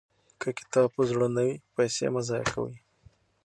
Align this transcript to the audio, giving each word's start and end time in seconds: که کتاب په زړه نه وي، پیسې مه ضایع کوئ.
که 0.41 0.49
کتاب 0.59 0.87
په 0.95 1.01
زړه 1.09 1.27
نه 1.35 1.43
وي، 1.47 1.55
پیسې 1.75 2.05
مه 2.13 2.21
ضایع 2.29 2.47
کوئ. 2.53 2.75